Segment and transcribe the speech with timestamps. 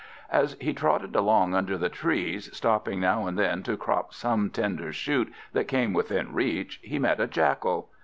[0.31, 4.91] As he trotted along under the trees, stopping now and then to crop some tender
[4.91, 7.87] shoot that came within reach, he met a Jackal.